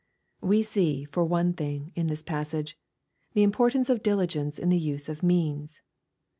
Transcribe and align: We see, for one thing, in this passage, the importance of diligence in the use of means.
We 0.41 0.63
see, 0.63 1.05
for 1.05 1.23
one 1.23 1.53
thing, 1.53 1.91
in 1.93 2.07
this 2.07 2.23
passage, 2.23 2.75
the 3.33 3.43
importance 3.43 3.87
of 3.87 4.01
diligence 4.01 4.57
in 4.57 4.69
the 4.69 4.79
use 4.79 5.07
of 5.09 5.21
means. 5.21 5.83